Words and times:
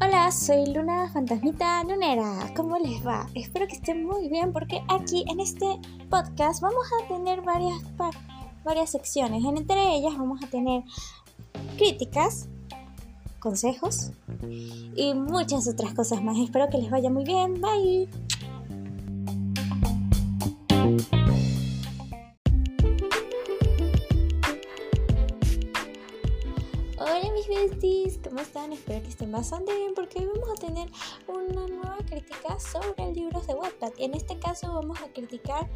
Hola, 0.00 0.32
soy 0.32 0.72
Luna 0.72 1.10
Fantasmita 1.12 1.84
Lunera. 1.84 2.50
¿Cómo 2.56 2.78
les 2.78 3.06
va? 3.06 3.26
Espero 3.34 3.66
que 3.66 3.74
estén 3.74 4.06
muy 4.06 4.30
bien 4.30 4.54
porque 4.54 4.80
aquí 4.88 5.26
en 5.28 5.40
este 5.40 5.66
podcast 6.08 6.62
vamos 6.62 6.86
a 7.02 7.06
tener 7.06 7.42
varias, 7.42 7.82
varias 8.64 8.88
secciones. 8.88 9.44
Entre 9.44 9.94
ellas 9.96 10.16
vamos 10.16 10.42
a 10.42 10.46
tener 10.46 10.84
críticas, 11.76 12.48
consejos 13.38 14.12
y 14.96 15.12
muchas 15.12 15.68
otras 15.68 15.92
cosas 15.92 16.22
más. 16.22 16.38
Espero 16.38 16.70
que 16.70 16.78
les 16.78 16.90
vaya 16.90 17.10
muy 17.10 17.24
bien. 17.24 17.60
Bye. 17.60 18.08
¿Cómo 28.40 28.46
están? 28.48 28.72
Espero 28.72 29.02
que 29.02 29.08
estén 29.10 29.32
bastante 29.32 29.76
bien 29.76 29.92
porque 29.94 30.20
hoy 30.20 30.28
vamos 30.32 30.48
a 30.48 30.54
tener 30.54 30.88
una 31.28 31.66
nueva 31.66 31.98
crítica 32.06 32.58
sobre 32.58 33.12
libros 33.12 33.46
de 33.46 33.52
Wattpad. 33.52 33.92
En 33.98 34.14
este 34.14 34.38
caso 34.38 34.72
vamos 34.72 34.98
a 35.02 35.12
criticar 35.12 35.68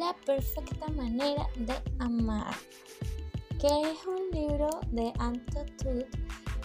La 0.00 0.12
perfecta 0.26 0.88
manera 0.88 1.46
de 1.54 1.74
amar, 2.00 2.52
que 3.60 3.68
es 3.68 4.04
un 4.04 4.30
libro 4.32 4.68
de 4.88 5.12
Anto 5.20 5.64
Tut, 5.76 6.06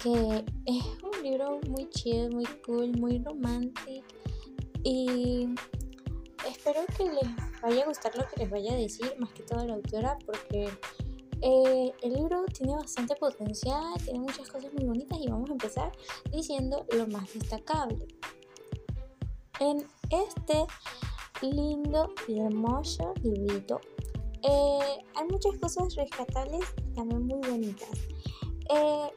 que 0.02 0.44
es 0.66 0.84
un 1.04 1.24
libro 1.24 1.60
muy 1.70 1.88
chido, 1.92 2.32
muy 2.32 2.46
cool, 2.66 2.98
muy 2.98 3.20
romántico 3.20 4.08
y 4.84 5.50
espero 6.50 6.82
que 6.98 7.04
les 7.04 7.62
vaya 7.62 7.84
a 7.84 7.86
gustar 7.86 8.18
lo 8.18 8.28
que 8.28 8.38
les 8.38 8.50
vaya 8.50 8.74
a 8.74 8.78
decir, 8.78 9.14
más 9.20 9.32
que 9.34 9.44
todo 9.44 9.68
la 9.68 9.76
autora, 9.76 10.18
porque 10.26 10.68
eh, 11.42 11.94
el 12.02 12.14
libro 12.14 12.46
tiene 12.54 12.76
bastante 12.76 13.16
potencial, 13.16 13.94
tiene 14.04 14.20
muchas 14.20 14.50
cosas 14.50 14.74
muy 14.74 14.86
bonitas 14.86 15.20
y 15.20 15.28
vamos 15.28 15.50
a 15.50 15.54
empezar 15.54 15.92
diciendo 16.32 16.86
lo 16.92 17.08
más 17.08 17.34
destacable. 17.34 18.08
En 19.60 19.86
este 20.10 20.66
lindo 21.42 22.10
y 22.28 22.40
hermoso 22.40 23.14
librito 23.22 23.80
eh, 24.44 25.04
hay 25.16 25.28
muchas 25.30 25.58
cosas 25.60 25.96
rescatables 25.96 26.66
y 26.78 26.94
también 26.94 27.26
muy 27.26 27.48
bonitas. 27.48 27.90
Eh, 28.70 29.12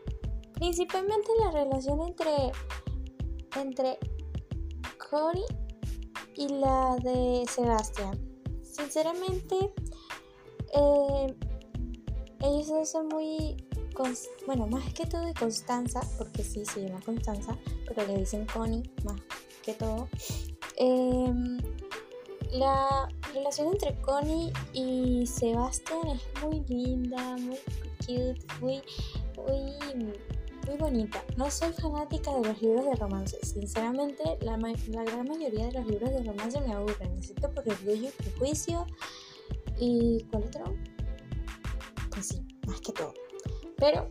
principalmente 0.54 1.28
la 1.38 1.50
relación 1.50 2.00
entre, 2.02 2.52
entre 3.56 3.98
Cory 5.10 5.44
y 6.36 6.48
la 6.48 6.96
de 7.02 7.44
Sebastián. 7.48 8.18
Sinceramente, 8.62 9.72
ellos 12.42 12.88
son 12.88 13.08
muy, 13.08 13.56
bueno, 14.46 14.66
más 14.66 14.92
que 14.94 15.06
todo 15.06 15.22
de 15.22 15.34
Constanza, 15.34 16.00
porque 16.16 16.42
sí 16.42 16.64
se 16.64 16.82
llama 16.82 17.00
Constanza, 17.04 17.56
pero 17.86 18.06
le 18.06 18.18
dicen 18.18 18.46
Connie 18.46 18.90
más 19.04 19.20
que 19.62 19.74
todo. 19.74 20.08
Em, 20.76 21.58
la 22.52 23.08
relación 23.34 23.68
entre 23.68 24.00
Connie 24.00 24.52
y 24.72 25.26
Sebastián 25.26 26.08
es 26.08 26.42
muy 26.42 26.60
linda, 26.68 27.36
muy 27.36 27.58
cute, 27.98 28.38
muy, 28.60 28.82
muy, 29.36 30.12
muy 30.66 30.76
bonita. 30.78 31.22
No 31.36 31.50
soy 31.50 31.72
fanática 31.74 32.34
de 32.34 32.48
los 32.48 32.62
libros 32.62 32.86
de 32.86 32.94
romance. 32.94 33.38
Sinceramente, 33.42 34.38
la, 34.40 34.56
la 34.56 35.04
gran 35.04 35.28
mayoría 35.28 35.66
de 35.66 35.72
los 35.72 35.86
libros 35.86 36.10
de 36.10 36.22
romance 36.22 36.60
me 36.62 36.72
aburren, 36.72 37.18
excepto 37.18 37.52
por 37.52 37.68
Orgullo 37.68 38.08
y 38.08 38.22
Prejuicio. 38.22 38.86
¿Y 39.78 40.24
cuál 40.30 40.44
otro? 40.44 40.74
Que 42.84 42.92
todo. 42.92 43.14
Pero 43.76 44.10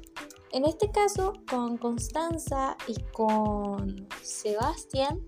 en 0.52 0.66
este 0.66 0.90
caso, 0.92 1.34
con 1.50 1.78
Constanza 1.78 2.76
y 2.88 2.96
con 3.12 4.08
Sebastián, 4.22 5.20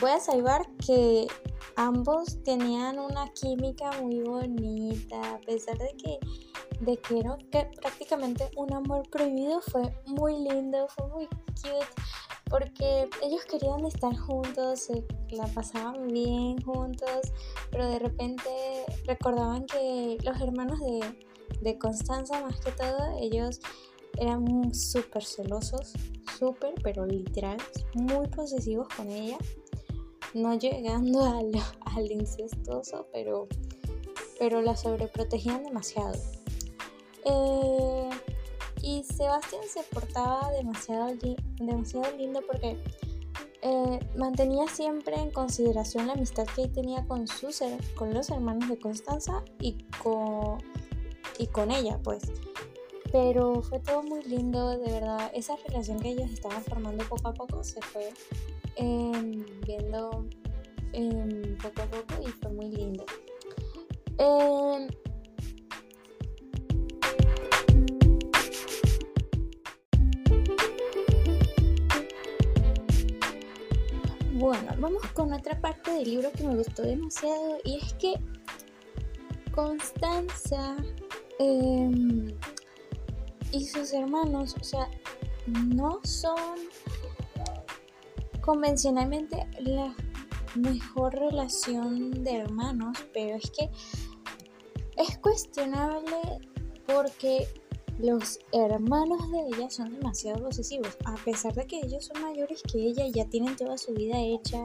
voy 0.00 0.10
a 0.10 0.20
salvar 0.20 0.68
que 0.86 1.26
ambos 1.76 2.42
tenían 2.44 2.98
una 2.98 3.28
química 3.32 3.90
muy 4.00 4.20
bonita, 4.20 5.34
a 5.34 5.38
pesar 5.38 5.78
de 5.78 5.94
que, 5.96 6.18
de 6.80 6.98
que 6.98 7.20
era 7.20 7.38
prácticamente 7.80 8.50
un 8.56 8.74
amor 8.74 9.08
prohibido, 9.08 9.60
fue 9.62 9.82
muy 10.06 10.38
lindo, 10.38 10.86
fue 10.88 11.08
muy 11.08 11.26
cute, 11.26 11.86
porque 12.50 13.08
ellos 13.22 13.44
querían 13.46 13.86
estar 13.86 14.14
juntos, 14.16 14.80
se 14.80 15.02
la 15.30 15.46
pasaban 15.46 16.08
bien 16.08 16.60
juntos, 16.62 17.32
pero 17.70 17.88
de 17.88 17.98
repente 17.98 18.84
recordaban 19.06 19.64
que 19.64 20.18
los 20.22 20.38
hermanos 20.40 20.78
de, 20.80 21.00
de 21.60 21.78
Constanza, 21.78 22.40
más 22.42 22.60
que 22.60 22.72
todo, 22.72 23.18
ellos 23.20 23.60
eran 24.18 24.74
súper 24.74 25.24
celosos, 25.24 25.92
súper, 26.38 26.74
pero 26.82 27.06
literal, 27.06 27.56
muy 27.94 28.26
posesivos 28.28 28.88
con 28.96 29.10
ella, 29.10 29.38
no 30.34 30.54
llegando 30.58 31.24
al, 31.24 32.10
incestuoso, 32.10 33.06
pero, 33.12 33.48
pero 34.38 34.62
la 34.62 34.76
sobreprotegían 34.76 35.64
demasiado. 35.64 36.18
Eh, 37.24 38.10
y 38.82 39.04
Sebastián 39.04 39.62
se 39.72 39.82
portaba 39.94 40.50
demasiado, 40.52 41.14
demasiado 41.58 42.16
lindo 42.16 42.40
porque 42.46 42.76
eh, 43.62 44.00
mantenía 44.16 44.66
siempre 44.66 45.14
en 45.14 45.30
consideración 45.30 46.08
la 46.08 46.14
amistad 46.14 46.46
que 46.56 46.66
tenía 46.66 47.06
con, 47.06 47.28
sus, 47.28 47.62
con 47.94 48.12
los 48.12 48.28
hermanos 48.30 48.68
de 48.68 48.78
Constanza 48.78 49.44
y 49.60 49.84
con, 50.02 50.58
y 51.38 51.46
con 51.46 51.70
ella, 51.70 51.98
pues. 52.02 52.24
Pero 53.10 53.62
fue 53.62 53.78
todo 53.80 54.02
muy 54.02 54.22
lindo, 54.22 54.70
de 54.70 54.90
verdad. 54.90 55.30
Esa 55.34 55.56
relación 55.56 56.00
que 56.00 56.10
ellos 56.10 56.30
estaban 56.30 56.62
formando 56.62 57.04
poco 57.04 57.28
a 57.28 57.34
poco 57.34 57.62
se 57.62 57.80
fue 57.82 58.10
em, 58.76 59.44
viendo 59.66 60.26
em, 60.92 61.56
poco 61.58 61.82
a 61.82 61.86
poco 61.86 62.22
y 62.26 62.28
fue 62.28 62.52
muy 62.52 62.70
lindo. 62.70 63.04
Em, 64.18 64.88
Bueno, 74.42 74.72
vamos 74.78 75.06
con 75.12 75.32
otra 75.32 75.60
parte 75.60 75.92
del 75.92 76.02
libro 76.02 76.32
que 76.32 76.42
me 76.42 76.56
gustó 76.56 76.82
demasiado 76.82 77.58
y 77.62 77.76
es 77.76 77.92
que 77.94 78.14
Constanza 79.54 80.76
em, 81.42 82.36
y 83.52 83.64
sus 83.64 83.92
hermanos, 83.92 84.54
o 84.60 84.64
sea, 84.64 84.88
no 85.46 86.00
son 86.04 86.58
convencionalmente 88.40 89.46
la 89.60 89.94
mejor 90.54 91.14
relación 91.14 92.24
de 92.24 92.36
hermanos, 92.36 92.98
pero 93.12 93.36
es 93.36 93.50
que 93.50 93.70
es 94.96 95.18
cuestionable 95.18 96.40
porque 96.86 97.48
los 97.98 98.40
hermanos 98.52 99.30
de 99.30 99.46
ella 99.48 99.70
son 99.70 99.92
demasiado 99.92 100.44
posesivos, 100.44 100.96
a 101.04 101.14
pesar 101.24 101.54
de 101.54 101.66
que 101.66 101.80
ellos 101.80 102.06
son 102.06 102.22
mayores 102.22 102.62
que 102.62 102.78
ella 102.78 103.06
y 103.06 103.12
ya 103.12 103.26
tienen 103.26 103.56
toda 103.56 103.78
su 103.78 103.92
vida 103.92 104.18
hecha. 104.18 104.62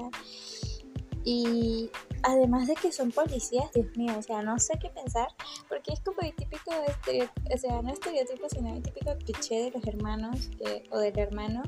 Y 1.29 1.91
además 2.23 2.69
de 2.69 2.75
que 2.75 2.89
son 2.89 3.11
policías, 3.11 3.69
Dios 3.73 3.87
mío, 3.97 4.13
o 4.17 4.21
sea, 4.21 4.41
no 4.43 4.57
sé 4.59 4.79
qué 4.79 4.87
pensar, 4.87 5.27
porque 5.67 5.91
es 5.91 5.99
como 5.99 6.21
el 6.21 6.33
típico, 6.33 6.71
o 6.71 7.57
sea, 7.57 7.81
no 7.81 7.91
estereotipo, 7.91 8.47
sino 8.47 8.73
el 8.73 8.81
típico 8.81 9.13
cliché 9.17 9.63
de 9.63 9.71
los 9.71 9.85
hermanos 9.85 10.49
o 10.89 10.99
del 10.99 11.19
hermano 11.19 11.63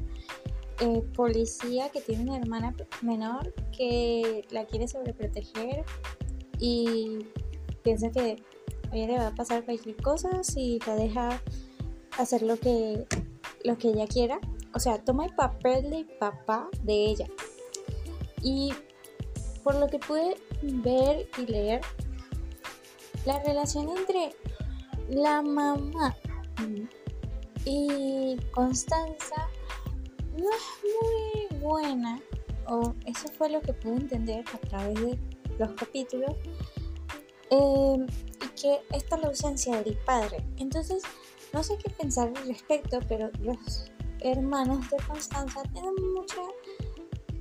eh, 0.79 1.03
policía 1.13 1.89
que 1.89 1.99
tiene 1.99 2.23
una 2.23 2.37
hermana 2.37 2.73
menor 3.01 3.53
que 3.75 4.45
la 4.49 4.63
quiere 4.63 4.87
sobreproteger 4.87 5.83
y 6.57 7.19
piensa 7.83 8.09
que 8.11 8.41
a 8.93 8.95
ella 8.95 9.07
le 9.07 9.17
va 9.17 9.27
a 9.27 9.35
pasar 9.35 9.65
cualquier 9.65 9.97
cosa 9.97 10.41
si 10.41 10.79
la 10.87 10.95
deja 10.95 11.41
hacer 12.17 12.43
lo 12.43 12.57
que, 12.57 13.05
lo 13.65 13.77
que 13.77 13.89
ella 13.89 14.07
quiera. 14.07 14.39
O 14.73 14.79
sea, 14.79 15.03
toma 15.03 15.25
el 15.25 15.35
papel 15.35 15.89
de 15.89 16.05
papá 16.17 16.69
de 16.81 17.07
ella. 17.07 17.27
Y 18.41 18.71
por 19.63 19.75
lo 19.75 19.87
que 19.87 19.99
pude 19.99 20.35
ver 20.61 21.29
y 21.37 21.45
leer, 21.45 21.81
la 23.25 23.41
relación 23.43 23.89
entre 23.89 24.35
la 25.09 25.41
mamá 25.41 26.15
y 27.65 28.37
Constanza 28.51 29.47
no 30.37 30.49
es 30.49 31.49
muy 31.51 31.59
buena, 31.59 32.19
o 32.67 32.93
eso 33.05 33.27
fue 33.37 33.49
lo 33.49 33.61
que 33.61 33.73
pude 33.73 33.95
entender 33.95 34.45
a 34.53 34.57
través 34.67 34.95
de 34.95 35.19
los 35.57 35.71
capítulos, 35.73 36.31
eh, 37.51 38.05
y 38.43 38.61
que 38.61 38.79
esta 38.93 39.17
la 39.17 39.27
ausencia 39.27 39.81
del 39.81 39.97
padre. 39.97 40.43
Entonces, 40.57 41.03
no 41.53 41.63
sé 41.63 41.77
qué 41.77 41.89
pensar 41.89 42.31
al 42.35 42.47
respecto, 42.47 42.99
pero 43.07 43.29
los 43.41 43.91
hermanos 44.21 44.89
de 44.89 44.97
Constanza 45.07 45.63
tienen 45.73 45.95
mucha. 46.13 46.41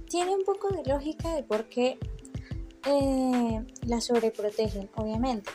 Tiene 0.09 0.35
un 0.35 0.45
poco 0.45 0.69
de 0.69 0.83
lógica 0.85 1.35
de 1.35 1.43
por 1.43 1.69
qué 1.69 1.99
eh, 2.87 3.65
la 3.87 4.01
sobreprotegen, 4.01 4.89
obviamente. 4.97 5.51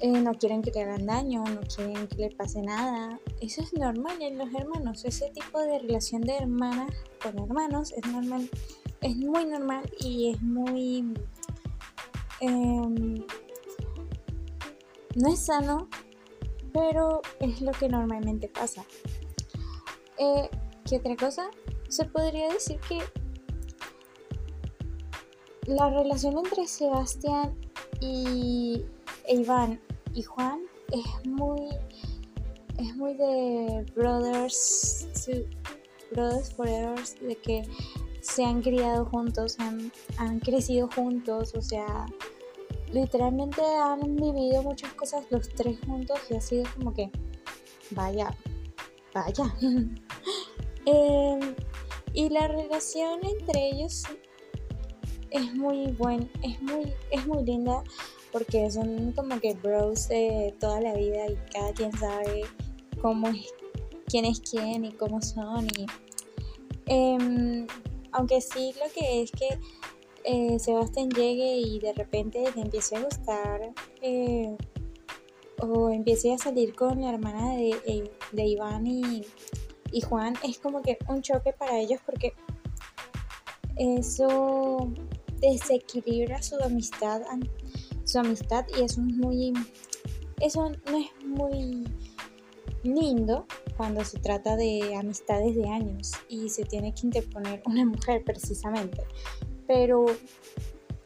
eh, 0.00 0.08
no 0.20 0.34
quieren 0.34 0.60
que 0.62 0.70
le 0.70 0.82
hagan 0.82 1.06
daño, 1.06 1.44
no 1.44 1.60
quieren 1.62 2.06
que 2.08 2.16
le 2.16 2.30
pase 2.30 2.60
nada. 2.62 3.18
Eso 3.40 3.62
es 3.62 3.72
normal 3.74 4.20
en 4.20 4.38
los 4.38 4.52
hermanos. 4.54 5.04
Ese 5.04 5.30
tipo 5.30 5.58
de 5.60 5.78
relación 5.78 6.22
de 6.22 6.36
hermanas 6.36 6.92
con 7.22 7.38
hermanos 7.38 7.92
es 7.92 8.06
normal, 8.10 8.50
es 9.00 9.16
muy 9.16 9.44
normal 9.46 9.90
y 10.00 10.30
es 10.32 10.42
muy... 10.42 11.14
Em, 12.40 13.24
no 15.16 15.28
es 15.28 15.46
sano, 15.46 15.88
pero 16.72 17.22
es 17.40 17.60
lo 17.62 17.72
que 17.72 17.88
normalmente 17.88 18.48
pasa. 18.48 18.84
Eh, 20.18 20.50
¿Qué 20.88 20.96
otra 20.96 21.16
cosa? 21.16 21.50
Se 21.88 22.04
podría 22.04 22.52
decir 22.52 22.78
que 22.88 22.98
la 25.66 25.90
relación 25.90 26.38
entre 26.38 26.66
Sebastián 26.66 27.54
y 28.00 28.84
Iván 29.28 29.80
y 30.14 30.22
Juan 30.22 30.60
es 30.92 31.26
muy 31.26 31.68
es 32.78 32.96
muy 32.96 33.14
de 33.14 33.86
brothers 33.94 35.06
brothers 36.12 36.52
forever 36.54 36.98
de 37.20 37.36
que 37.36 37.62
se 38.20 38.44
han 38.44 38.62
criado 38.62 39.04
juntos 39.06 39.58
han, 39.58 39.92
han 40.18 40.40
crecido 40.40 40.88
juntos 40.94 41.54
o 41.54 41.62
sea 41.62 42.06
literalmente 42.92 43.62
han 43.62 44.16
vivido 44.16 44.62
muchas 44.62 44.92
cosas 44.94 45.24
los 45.30 45.48
tres 45.48 45.78
juntos 45.86 46.18
y 46.30 46.34
ha 46.34 46.40
sido 46.40 46.64
como 46.76 46.92
que 46.92 47.10
vaya 47.90 48.36
vaya. 49.14 49.54
Em, 50.86 51.54
y 52.12 52.28
la 52.28 52.46
relación 52.46 53.20
entre 53.24 53.70
ellos 53.70 54.02
es 55.34 55.52
muy 55.54 55.88
buena, 55.92 56.26
es 56.42 56.62
muy, 56.62 56.92
es 57.10 57.26
muy 57.26 57.44
linda 57.44 57.82
porque 58.30 58.70
son 58.70 59.12
como 59.12 59.40
que 59.40 59.54
bros 59.54 60.08
de 60.08 60.54
toda 60.60 60.80
la 60.80 60.94
vida 60.94 61.26
y 61.26 61.36
cada 61.52 61.72
quien 61.72 61.92
sabe 61.98 62.42
cómo 63.02 63.28
es, 63.28 63.52
quién 64.06 64.24
es 64.24 64.40
quién 64.40 64.84
y 64.84 64.92
cómo 64.92 65.20
son. 65.20 65.66
Y, 65.76 65.86
em, 66.86 67.66
aunque 68.12 68.40
sí 68.40 68.74
lo 68.78 68.92
que 68.92 69.22
es 69.22 69.32
que 69.32 69.58
eh, 70.22 70.58
Sebastián 70.60 71.10
llegue 71.10 71.56
y 71.56 71.80
de 71.80 71.92
repente 71.94 72.44
le 72.54 72.62
empiece 72.62 72.96
a 72.96 73.02
gustar 73.02 73.72
eh, 74.02 74.56
o 75.60 75.90
empiece 75.90 76.32
a 76.32 76.38
salir 76.38 76.76
con 76.76 77.00
la 77.00 77.10
hermana 77.10 77.56
de, 77.56 78.10
de 78.32 78.44
Iván 78.44 78.86
y, 78.86 79.26
y 79.90 80.00
Juan, 80.00 80.34
es 80.44 80.58
como 80.58 80.80
que 80.80 80.96
un 81.08 81.22
choque 81.22 81.52
para 81.52 81.78
ellos 81.78 82.00
porque 82.06 82.34
eso 83.76 84.88
desequilibra 85.52 86.42
su 86.42 86.56
amistad, 86.62 87.22
su 88.04 88.18
amistad 88.18 88.64
y 88.76 88.82
eso 88.82 89.00
es 89.00 89.16
muy, 89.16 89.52
eso 90.40 90.70
no 90.90 90.98
es 90.98 91.26
muy 91.26 91.84
lindo 92.82 93.46
cuando 93.76 94.04
se 94.04 94.18
trata 94.18 94.56
de 94.56 94.94
amistades 94.94 95.56
de 95.56 95.68
años 95.68 96.12
y 96.28 96.48
se 96.48 96.64
tiene 96.64 96.94
que 96.94 97.06
interponer 97.06 97.62
una 97.66 97.84
mujer 97.84 98.22
precisamente. 98.24 99.02
Pero 99.66 100.06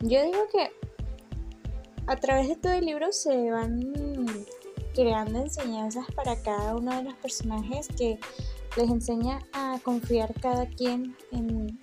yo 0.01 0.23
digo 0.25 0.47
que 0.53 0.71
a 2.07 2.17
través 2.17 2.49
de 2.49 2.57
todo 2.57 2.73
el 2.73 2.87
libro 2.87 3.13
se 3.13 3.51
van 3.51 3.93
creando 4.95 5.41
enseñanzas 5.41 6.07
para 6.15 6.41
cada 6.43 6.75
uno 6.75 6.97
de 6.97 7.05
los 7.05 7.15
personajes 7.15 7.89
que 7.89 8.19
les 8.77 8.91
enseña 8.91 9.41
a 9.53 9.79
confiar 9.83 10.35
cada 10.41 10.67
quien 10.67 11.17
en 11.31 11.79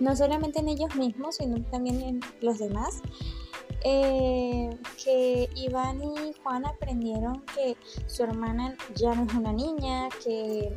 no 0.00 0.16
solamente 0.16 0.60
en 0.60 0.68
ellos 0.68 0.94
mismos, 0.96 1.36
sino 1.36 1.62
también 1.64 2.00
en 2.00 2.20
los 2.40 2.58
demás. 2.58 3.02
Eh, 3.84 4.70
que 5.02 5.48
Iván 5.56 6.00
y 6.02 6.32
Juan 6.42 6.64
aprendieron 6.66 7.42
que 7.54 7.76
su 8.06 8.22
hermana 8.22 8.76
ya 8.94 9.12
no 9.14 9.24
es 9.24 9.34
una 9.34 9.52
niña, 9.52 10.08
que 10.24 10.74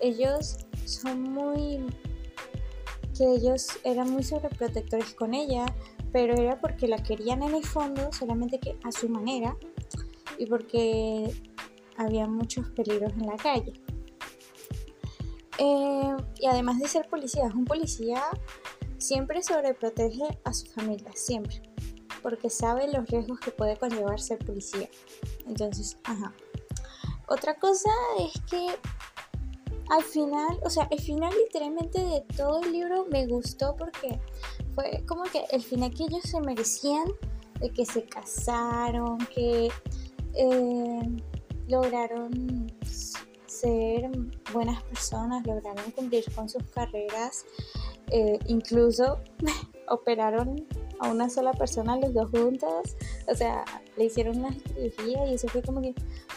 ellos 0.00 0.58
son 0.84 1.22
muy, 1.22 1.84
que 3.16 3.24
ellos 3.24 3.66
eran 3.82 4.10
muy 4.12 4.22
sobreprotectores 4.22 5.14
con 5.14 5.34
ella, 5.34 5.66
pero 6.12 6.34
era 6.34 6.60
porque 6.60 6.86
la 6.86 7.02
querían 7.02 7.42
en 7.42 7.54
el 7.54 7.64
fondo, 7.64 8.12
solamente 8.12 8.60
que 8.60 8.78
a 8.84 8.92
su 8.92 9.08
manera 9.08 9.56
y 10.38 10.46
porque 10.46 11.34
había 11.96 12.26
muchos 12.26 12.68
peligros 12.70 13.12
en 13.14 13.26
la 13.26 13.36
calle. 13.36 13.72
Eh, 15.58 16.16
y 16.40 16.46
además 16.46 16.78
de 16.80 16.88
ser 16.88 17.08
policía, 17.08 17.46
es 17.46 17.54
un 17.54 17.64
policía 17.64 18.22
siempre 18.98 19.42
sobreprotege 19.42 20.38
a 20.44 20.52
su 20.52 20.66
familia, 20.66 21.10
siempre. 21.14 21.62
Porque 22.22 22.48
sabe 22.48 22.90
los 22.90 23.06
riesgos 23.08 23.38
que 23.40 23.50
puede 23.50 23.76
conllevar 23.76 24.20
ser 24.20 24.38
policía. 24.38 24.88
Entonces, 25.46 25.98
ajá. 26.04 26.32
Otra 27.28 27.58
cosa 27.58 27.90
es 28.18 28.40
que 28.50 28.66
al 29.90 30.02
final, 30.02 30.58
o 30.64 30.70
sea, 30.70 30.88
el 30.90 31.00
final 31.00 31.32
literalmente 31.44 32.02
de 32.02 32.22
todo 32.36 32.62
el 32.62 32.72
libro 32.72 33.06
me 33.10 33.26
gustó 33.26 33.76
porque 33.76 34.18
fue 34.74 35.04
como 35.06 35.24
que 35.24 35.44
el 35.50 35.62
final 35.62 35.92
que 35.92 36.04
ellos 36.04 36.22
se 36.22 36.40
merecían, 36.40 37.06
de 37.60 37.70
que 37.70 37.84
se 37.84 38.04
casaron, 38.04 39.18
que 39.34 39.70
eh, 40.34 41.16
lograron 41.68 42.72
ser 43.54 44.10
buenas 44.52 44.82
personas, 44.84 45.46
lograron 45.46 45.90
cumplir 45.92 46.24
con 46.34 46.48
sus 46.48 46.62
carreras, 46.64 47.44
eh, 48.10 48.38
incluso 48.46 49.20
operaron 49.88 50.66
a 51.00 51.08
una 51.08 51.28
sola 51.28 51.52
persona 51.52 51.96
los 51.96 52.14
dos 52.14 52.30
juntos, 52.30 52.96
o 53.26 53.34
sea, 53.34 53.64
le 53.96 54.04
hicieron 54.04 54.38
una 54.38 54.52
cirugía 54.52 55.26
y 55.26 55.34
eso 55.34 55.48
fue 55.48 55.62
como 55.62 55.80
que 55.80 55.94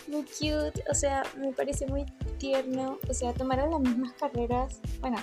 muy 0.07 0.23
cute, 0.23 0.83
o 0.89 0.93
sea, 0.93 1.23
me 1.37 1.51
parece 1.53 1.85
muy 1.87 2.05
tierno, 2.37 2.97
o 3.09 3.13
sea, 3.13 3.33
tomaron 3.33 3.71
las 3.71 3.81
mismas 3.81 4.13
carreras, 4.13 4.79
bueno, 5.01 5.17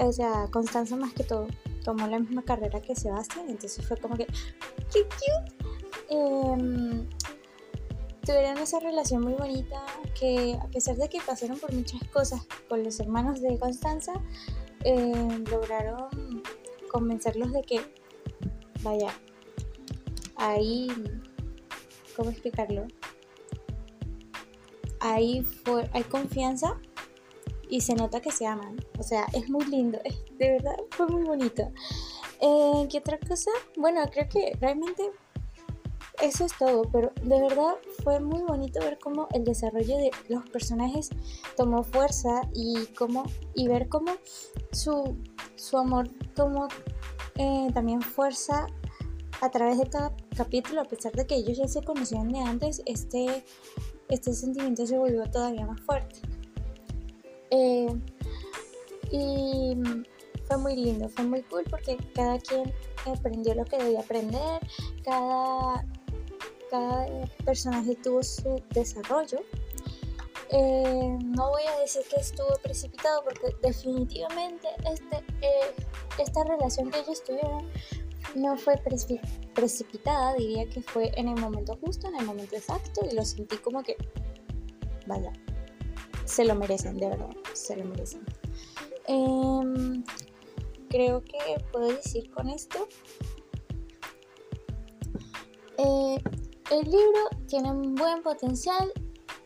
o 0.00 0.12
sea, 0.12 0.48
Constanza 0.50 0.96
más 0.96 1.12
que 1.14 1.24
todo 1.24 1.46
tomó 1.84 2.06
la 2.06 2.18
misma 2.18 2.42
carrera 2.42 2.80
que 2.80 2.96
Sebastián, 2.96 3.46
entonces 3.48 3.86
fue 3.86 3.96
como 3.96 4.16
que, 4.16 4.26
qué 4.92 5.04
cute. 5.04 5.64
Em, 6.10 7.08
tuvieron 8.24 8.58
esa 8.58 8.80
relación 8.80 9.22
muy 9.22 9.34
bonita 9.34 9.84
que 10.18 10.58
a 10.60 10.66
pesar 10.68 10.96
de 10.96 11.08
que 11.08 11.20
pasaron 11.20 11.58
por 11.58 11.72
muchas 11.72 12.02
cosas 12.08 12.46
con 12.68 12.82
los 12.82 12.98
hermanos 13.00 13.40
de 13.40 13.58
Constanza, 13.58 14.12
eh, 14.84 15.44
lograron 15.50 16.42
convencerlos 16.90 17.52
de 17.52 17.62
que, 17.62 17.80
vaya, 18.82 19.12
ahí, 20.36 20.88
¿cómo 22.16 22.30
explicarlo? 22.30 22.86
Ahí 25.00 25.42
fue, 25.42 25.88
hay 25.92 26.04
confianza 26.04 26.80
y 27.68 27.82
se 27.82 27.94
nota 27.94 28.20
que 28.20 28.32
se 28.32 28.46
aman. 28.46 28.76
O 28.98 29.02
sea, 29.02 29.26
es 29.34 29.50
muy 29.50 29.66
lindo, 29.66 29.98
de 30.38 30.50
verdad 30.50 30.76
fue 30.90 31.06
muy 31.08 31.24
bonito. 31.24 31.70
Eh, 32.40 32.88
¿Qué 32.90 32.98
otra 32.98 33.18
cosa? 33.18 33.50
Bueno, 33.76 34.02
creo 34.10 34.28
que 34.28 34.56
realmente 34.60 35.10
eso 36.22 36.44
es 36.44 36.56
todo, 36.56 36.82
pero 36.92 37.12
de 37.22 37.40
verdad 37.40 37.74
fue 38.02 38.20
muy 38.20 38.42
bonito 38.42 38.80
ver 38.80 38.98
cómo 38.98 39.28
el 39.32 39.44
desarrollo 39.44 39.96
de 39.96 40.10
los 40.28 40.48
personajes 40.48 41.10
tomó 41.56 41.82
fuerza 41.82 42.42
y 42.54 42.86
cómo 42.96 43.24
y 43.54 43.68
ver 43.68 43.88
cómo 43.88 44.12
su, 44.70 45.16
su 45.56 45.76
amor 45.76 46.08
tomó 46.34 46.68
eh, 47.36 47.68
también 47.74 48.00
fuerza 48.00 48.66
a 49.40 49.50
través 49.50 49.78
de 49.78 49.88
cada 49.88 50.14
capítulo, 50.36 50.80
a 50.80 50.84
pesar 50.84 51.12
de 51.12 51.26
que 51.26 51.34
ellos 51.34 51.58
ya 51.58 51.68
se 51.68 51.82
conocían 51.82 52.28
de 52.30 52.40
antes, 52.40 52.82
este, 52.86 53.44
este 54.08 54.32
sentimiento 54.32 54.86
se 54.86 54.96
volvió 54.96 55.28
todavía 55.30 55.66
más 55.66 55.80
fuerte. 55.80 56.20
Eh, 57.50 57.88
y 59.10 59.76
fue 60.46 60.58
muy 60.58 60.76
lindo, 60.76 61.08
fue 61.08 61.24
muy 61.24 61.42
cool 61.42 61.64
porque 61.68 61.96
cada 62.14 62.38
quien 62.38 62.72
aprendió 63.04 63.54
lo 63.54 63.64
que 63.64 63.76
debía 63.78 64.00
aprender, 64.00 64.60
cada 65.04 65.84
cada 66.74 67.06
personaje 67.44 67.94
tuvo 67.96 68.22
su 68.22 68.60
desarrollo. 68.70 69.38
Eh, 70.50 71.18
no 71.22 71.50
voy 71.50 71.62
a 71.62 71.78
decir 71.80 72.02
que 72.10 72.20
estuvo 72.20 72.52
precipitado 72.62 73.22
porque 73.22 73.56
definitivamente 73.62 74.68
este, 74.90 75.16
eh, 75.40 75.74
esta 76.18 76.42
relación 76.44 76.90
que 76.90 76.98
ellos 77.00 77.22
tuvieron 77.22 77.70
no 78.34 78.56
fue 78.56 78.76
precipitada, 79.54 80.34
diría 80.34 80.68
que 80.68 80.82
fue 80.82 81.12
en 81.16 81.28
el 81.28 81.40
momento 81.40 81.78
justo, 81.80 82.08
en 82.08 82.16
el 82.16 82.26
momento 82.26 82.56
exacto 82.56 83.02
y 83.08 83.14
lo 83.14 83.24
sentí 83.24 83.56
como 83.58 83.82
que, 83.84 83.96
vaya, 85.06 85.32
se 86.24 86.44
lo 86.44 86.56
merecen, 86.56 86.98
de 86.98 87.08
verdad, 87.08 87.30
se 87.52 87.76
lo 87.76 87.84
merecen. 87.84 88.24
Em, 89.06 90.02
creo 90.88 91.22
que 91.22 91.38
puedo 91.70 91.86
decir 91.86 92.30
con 92.32 92.48
esto. 92.48 92.88
Eh, 95.78 96.18
el 96.74 96.90
libro 96.90 97.28
tiene 97.46 97.70
un 97.70 97.94
buen 97.94 98.22
potencial. 98.22 98.92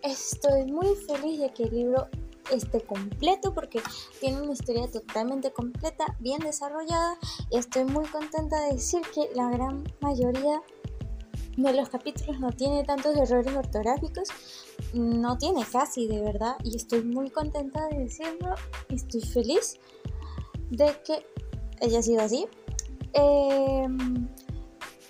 Estoy 0.02 0.64
muy 0.66 0.94
feliz 0.94 1.40
de 1.40 1.52
que 1.52 1.64
el 1.64 1.74
libro 1.74 2.08
esté 2.50 2.80
completo 2.80 3.52
porque 3.52 3.82
tiene 4.20 4.40
una 4.40 4.52
historia 4.52 4.90
totalmente 4.90 5.52
completa, 5.52 6.16
bien 6.20 6.40
desarrollada. 6.40 7.18
Y 7.50 7.58
estoy 7.58 7.84
muy 7.84 8.06
contenta 8.06 8.60
de 8.62 8.74
decir 8.74 9.02
que 9.14 9.28
la 9.34 9.50
gran 9.50 9.84
mayoría 10.00 10.62
de 11.56 11.72
los 11.74 11.88
capítulos 11.88 12.40
no 12.40 12.50
tiene 12.52 12.84
tantos 12.84 13.16
errores 13.16 13.54
ortográficos, 13.54 14.28
no 14.94 15.36
tiene 15.36 15.64
casi 15.70 16.06
de 16.06 16.22
verdad 16.22 16.56
y 16.62 16.76
estoy 16.76 17.02
muy 17.02 17.30
contenta 17.30 17.88
de 17.88 17.98
decirlo, 17.98 18.54
estoy 18.88 19.20
feliz 19.20 19.76
de 20.70 20.96
que 21.04 21.26
haya 21.82 22.00
sido 22.00 22.22
así. 22.22 22.46
Em, 23.12 24.28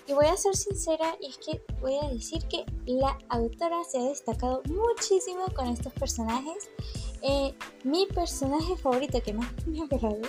y 0.08 0.14
voy 0.14 0.26
a 0.26 0.36
ser 0.36 0.56
sincera 0.56 1.16
y 1.20 1.26
es 1.26 1.38
que 1.38 1.62
voy 1.80 1.98
a 2.02 2.08
decir 2.08 2.42
que 2.48 2.64
la 2.86 3.18
autora 3.28 3.84
se 3.84 3.98
ha 3.98 4.02
destacado 4.02 4.62
muchísimo 4.68 5.44
con 5.54 5.68
estos 5.68 5.92
personajes. 5.92 6.70
Eh, 7.22 7.54
mi 7.84 8.06
personaje 8.06 8.76
favorito 8.76 9.20
que 9.22 9.34
más 9.34 9.48
me 9.66 9.82
agradó, 9.82 10.28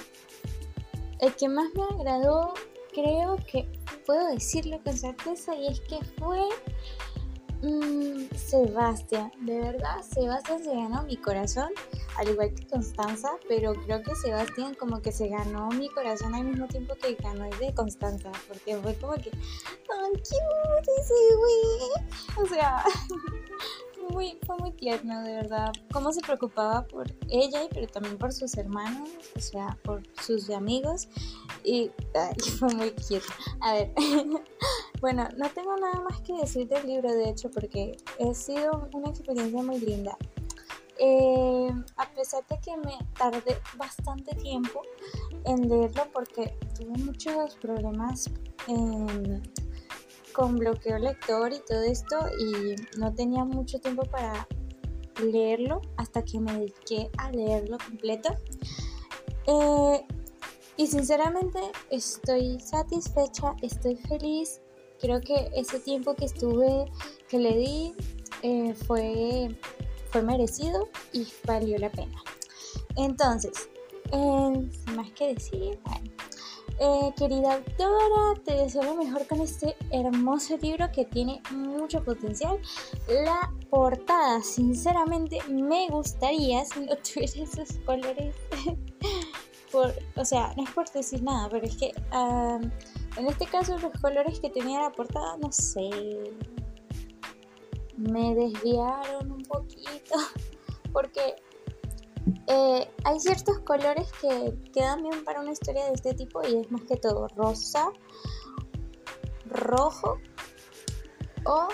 el 1.20 1.36
que 1.36 1.48
más 1.48 1.68
me 1.74 1.84
agradó 1.84 2.54
creo 2.94 3.38
que 3.52 3.68
puedo 4.06 4.28
decirlo 4.28 4.82
con 4.84 4.98
certeza 4.98 5.56
y 5.56 5.68
es 5.68 5.80
que 5.82 6.00
fue 6.20 6.42
Mm, 7.62 8.34
Sebastián, 8.38 9.32
de 9.42 9.60
verdad, 9.60 10.02
Sebastián 10.02 10.64
se 10.64 10.74
ganó 10.74 11.04
mi 11.04 11.18
corazón, 11.18 11.70
al 12.20 12.30
igual 12.30 12.54
que 12.54 12.68
Constanza, 12.68 13.32
pero 13.48 13.74
creo 13.74 14.04
que 14.04 14.14
Sebastián 14.16 14.76
como 14.76 15.02
que 15.02 15.12
se 15.12 15.30
ganó 15.30 15.70
mi 15.70 15.90
corazón 15.90 16.36
al 16.36 16.44
mismo 16.44 16.68
tiempo 16.68 16.96
que 16.96 17.16
ganó 17.16 17.46
el 17.46 17.58
de 17.58 17.74
Constanza, 17.74 18.32
porque 18.48 18.76
fue 18.78 18.94
como 18.96 19.14
que, 19.14 19.32
¡tan 19.32 20.12
cute 20.12 20.92
ese 21.00 21.14
güey! 21.38 22.44
O 22.44 22.48
sea, 22.48 22.84
muy, 24.10 24.38
fue 24.46 24.58
muy 24.58 24.72
tierno, 24.72 25.22
de 25.24 25.34
verdad. 25.36 25.72
Cómo 25.92 26.12
se 26.12 26.22
preocupaba 26.22 26.84
por 26.84 27.08
ella, 27.30 27.62
pero 27.72 27.88
también 27.88 28.18
por 28.18 28.34
sus 28.34 28.58
hermanos, 28.58 29.10
o 29.36 29.40
sea, 29.40 29.78
por 29.84 30.04
sus 30.22 30.50
amigos. 30.50 31.08
Y 31.64 31.92
fue 32.60 32.74
muy 32.74 32.92
cute. 32.92 33.22
A 33.62 33.74
ver, 33.74 33.94
bueno, 35.02 35.28
no 35.38 35.50
tengo 35.50 35.76
nada 35.78 36.02
más 36.02 36.22
que 36.22 36.34
decir 36.34 36.68
del 36.68 36.86
libro, 36.88 37.14
de 37.14 37.30
hecho, 37.30 37.50
porque 37.50 37.98
ha 38.20 38.34
sido 38.34 38.90
una 38.94 39.10
experiencia 39.10 39.62
muy 39.62 39.80
linda. 39.80 40.18
Eh, 41.02 41.72
a 41.96 42.10
pesar 42.10 42.46
de 42.50 42.60
que 42.60 42.76
me 42.76 42.98
tardé 43.18 43.58
bastante 43.78 44.36
tiempo 44.36 44.82
en 45.46 45.70
leerlo 45.70 46.04
porque 46.12 46.58
tuve 46.78 46.98
muchos 47.04 47.56
problemas 47.56 48.30
con 50.34 50.58
bloqueo 50.58 51.00
lector 51.00 51.54
y 51.54 51.60
todo 51.66 51.82
esto 51.84 52.18
y 52.38 52.76
no 53.00 53.14
tenía 53.14 53.46
mucho 53.46 53.80
tiempo 53.80 54.04
para 54.04 54.48
leerlo 55.24 55.82
hasta 55.98 56.24
que 56.24 56.40
me 56.40 56.54
dediqué 56.54 57.10
a 57.18 57.32
leerlo 57.32 57.78
completo. 57.78 58.36
Eh, 59.48 60.06
y 60.78 60.88
sinceramente 60.88 61.60
estoy 61.90 62.60
satisfecha, 62.60 63.56
estoy 63.62 63.96
feliz. 63.96 64.62
Creo 65.02 65.20
que 65.22 65.50
ese 65.56 65.80
tiempo 65.80 66.16
que 66.16 66.26
estuve, 66.26 66.86
que 67.28 67.40
le 67.40 67.58
di, 67.58 67.94
eh, 68.44 68.74
fue, 68.74 69.58
fue 70.12 70.22
merecido 70.22 70.90
y 71.14 71.28
valió 71.46 71.78
la 71.78 71.90
pena. 71.90 72.22
Entonces, 72.96 73.70
eh, 74.12 74.70
más 74.96 75.12
que 75.12 75.34
decir, 75.34 75.80
bueno, 75.84 76.12
eh, 76.80 77.14
querida 77.18 77.56
autora, 77.56 78.42
te 78.46 78.54
deseo 78.54 78.84
lo 78.84 78.96
mejor 78.96 79.28
con 79.28 79.42
este 79.42 79.76
hermoso 79.92 80.58
libro 80.58 80.90
que 80.92 81.06
tiene 81.06 81.42
mucho 81.52 82.04
potencial. 82.04 82.58
La 83.08 83.52
portada, 83.70 84.42
sinceramente, 84.42 85.40
me 85.50 85.88
gustaría 85.90 86.64
si 86.74 86.82
no 86.82 86.96
tuviera 86.98 87.44
esos 87.44 87.78
colores. 87.86 88.36
por, 89.72 89.94
o 90.16 90.26
sea, 90.26 90.54
no 90.58 90.64
es 90.64 90.70
por 90.72 90.90
decir 90.90 91.22
nada, 91.22 91.48
pero 91.50 91.68
es 91.68 91.76
que 91.76 91.92
en 92.12 93.28
este 93.28 93.46
caso 93.46 93.78
los 93.78 93.92
colores 94.02 94.40
que 94.40 94.50
tenía 94.50 94.82
la 94.82 94.92
portada, 94.92 95.38
no 95.38 95.52
sé, 95.52 95.90
me 98.00 98.34
desviaron 98.34 99.32
un 99.32 99.44
poquito. 99.44 100.16
Porque 100.94 101.36
eh, 102.48 102.90
hay 103.04 103.20
ciertos 103.20 103.60
colores 103.60 104.12
que 104.22 104.56
quedan 104.74 105.04
bien 105.04 105.24
para 105.24 105.42
una 105.42 105.52
historia 105.52 105.86
de 105.86 105.94
este 105.94 106.14
tipo 106.14 106.42
y 106.48 106.58
es 106.58 106.72
más 106.72 106.82
que 106.84 106.96
todo 106.96 107.28
rosa, 107.36 107.92
rojo 109.46 110.18
o 111.46 111.68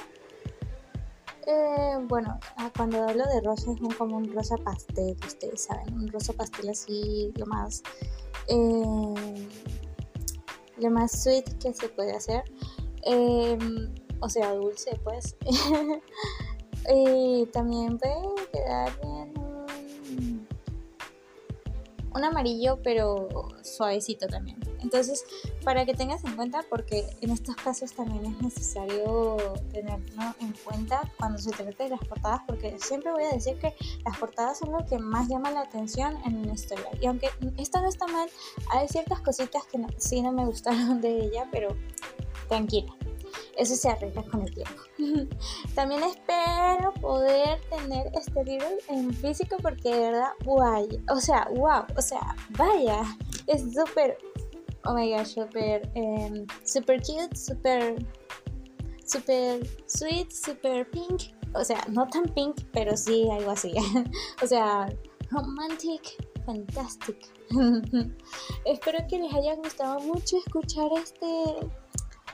eh, 1.47 1.97
bueno, 2.07 2.39
ah, 2.57 2.71
cuando 2.75 3.03
hablo 3.03 3.23
de 3.25 3.41
rosa 3.41 3.71
es 3.71 3.95
como 3.97 4.17
un 4.17 4.33
rosa 4.33 4.55
pastel, 4.57 5.15
ustedes 5.25 5.63
saben, 5.63 5.93
un 5.93 6.07
rosa 6.07 6.33
pastel 6.33 6.69
así 6.69 7.31
lo 7.35 7.45
más 7.45 7.83
eh, 8.47 9.47
lo 10.77 10.89
más 10.89 11.23
sweet 11.23 11.57
que 11.59 11.73
se 11.73 11.87
puede 11.89 12.13
hacer, 12.13 12.43
o 14.19 14.29
sea 14.29 14.53
dulce 14.53 14.99
pues, 15.03 15.35
y 16.93 17.45
también 17.47 17.97
puede 17.97 18.15
quedar 18.51 18.91
bien 19.01 19.35
un 22.15 22.23
amarillo 22.23 22.79
pero 22.81 23.27
suavecito 23.61 24.27
también. 24.27 24.57
Entonces, 24.81 25.25
para 25.63 25.85
que 25.85 25.95
tengas 25.95 26.23
en 26.23 26.35
cuenta, 26.35 26.63
porque 26.69 27.05
en 27.21 27.31
estos 27.31 27.55
casos 27.55 27.91
también 27.93 28.25
es 28.25 28.41
necesario 28.41 29.35
tenerlo 29.71 30.35
en 30.39 30.53
cuenta 30.63 31.01
cuando 31.17 31.39
se 31.39 31.49
trate 31.51 31.85
de 31.85 31.89
las 31.89 31.99
portadas, 32.01 32.41
porque 32.45 32.77
siempre 32.79 33.11
voy 33.11 33.23
a 33.23 33.29
decir 33.29 33.57
que 33.57 33.73
las 34.05 34.17
portadas 34.17 34.59
son 34.59 34.71
lo 34.71 34.85
que 34.85 34.99
más 34.99 35.27
llama 35.27 35.49
la 35.49 35.61
atención 35.61 36.15
en 36.25 36.37
una 36.37 36.53
historia. 36.53 36.85
Y 37.01 37.07
aunque 37.07 37.29
esto 37.57 37.81
no 37.81 37.89
está 37.89 38.05
mal, 38.07 38.29
hay 38.69 38.87
ciertas 38.87 39.21
cositas 39.21 39.63
que 39.65 39.83
sí 39.97 40.21
no 40.21 40.31
me 40.31 40.45
gustaron 40.45 41.01
de 41.01 41.25
ella, 41.25 41.49
pero 41.51 41.75
tranquila 42.47 42.95
eso 43.57 43.75
se 43.75 43.89
arregla 43.89 44.23
con 44.23 44.41
el 44.41 44.53
tiempo. 44.53 44.81
También 45.75 46.03
espero 46.03 46.93
poder 47.01 47.59
tener 47.69 48.11
este 48.13 48.43
libro 48.43 48.67
en 48.89 49.13
físico 49.13 49.57
porque 49.61 49.93
de 49.93 49.99
verdad, 49.99 50.29
guay, 50.43 50.87
o 51.09 51.19
sea, 51.19 51.47
wow, 51.55 51.85
o 51.97 52.01
sea, 52.01 52.35
vaya, 52.51 53.03
es 53.47 53.61
súper, 53.73 54.17
oh 54.85 54.93
my 54.93 55.11
gosh, 55.11 55.35
súper, 55.35 55.89
um, 55.95 56.45
super 56.63 57.01
cute, 57.01 57.35
súper, 57.35 58.05
súper 59.05 59.67
sweet, 59.85 60.31
súper 60.31 60.89
pink, 60.91 61.33
o 61.53 61.63
sea, 61.63 61.83
no 61.89 62.07
tan 62.07 62.25
pink, 62.33 62.57
pero 62.73 62.95
sí 62.97 63.27
algo 63.31 63.51
así, 63.51 63.73
o 64.43 64.47
sea, 64.47 64.89
romantic, 65.31 66.01
fantastic. 66.45 67.17
espero 68.65 68.99
que 69.07 69.19
les 69.19 69.33
haya 69.33 69.55
gustado 69.55 69.99
mucho 69.99 70.37
escuchar 70.37 70.89
este 70.97 71.69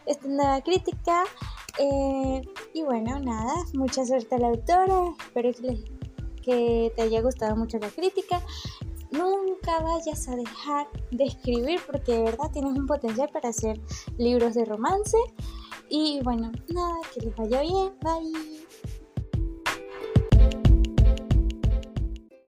esta 0.06 0.28
nueva 0.28 0.62
crítica. 0.62 1.24
Eh, 1.78 2.42
y 2.74 2.84
bueno, 2.84 3.20
nada, 3.20 3.54
mucha 3.74 4.06
suerte 4.06 4.36
a 4.36 4.40
la 4.40 4.48
autora. 4.48 5.14
Espero 5.20 5.52
que, 5.54 5.84
que 6.42 6.94
te 6.96 7.02
haya 7.02 7.22
gustado 7.22 7.56
mucho 7.56 7.80
la 7.80 7.90
crítica. 7.90 8.42
Nunca 9.12 9.80
vayas 9.82 10.28
a 10.30 10.36
dejar 10.36 10.88
de 11.12 11.26
escribir 11.26 11.82
porque 11.86 12.14
de 12.14 12.24
verdad 12.24 12.50
tienes 12.52 12.78
un 12.78 12.88
potencial 12.88 13.30
para 13.30 13.50
hacer 13.50 13.80
libros 14.18 14.54
de 14.56 14.66
romance. 14.66 15.18
Y 15.90 16.22
bueno, 16.24 16.52
nada, 16.70 16.96
que 17.14 17.22
les 17.22 17.36
vaya 17.36 17.62
bien. 17.62 17.94
Bye. 18.02 18.71